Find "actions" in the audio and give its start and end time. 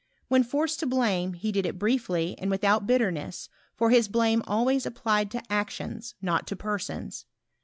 5.53-6.15